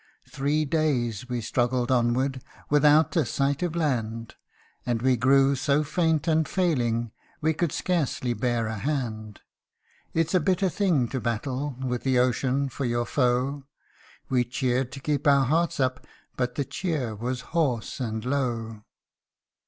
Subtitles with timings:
[0.27, 4.33] Three days we struggled onward, Without a sight of land;
[4.83, 9.41] And we grew so faint and failing, We could scarcely bear a hand.
[10.15, 13.65] It's a bitter thing to battle With the ocean for your foe:
[14.27, 18.81] We cheered to keep our hearts up, But the cheer was hoarse and low.